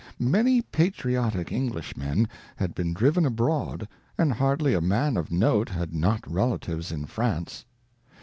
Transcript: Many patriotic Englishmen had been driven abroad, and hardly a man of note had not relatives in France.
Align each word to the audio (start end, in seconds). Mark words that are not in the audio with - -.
Many 0.17 0.63
patriotic 0.63 1.51
Englishmen 1.51 2.27
had 2.55 2.73
been 2.73 2.91
driven 2.91 3.23
abroad, 3.23 3.87
and 4.17 4.33
hardly 4.33 4.73
a 4.73 4.81
man 4.81 5.15
of 5.15 5.29
note 5.31 5.69
had 5.69 5.93
not 5.93 6.25
relatives 6.27 6.91
in 6.91 7.05
France. 7.05 7.65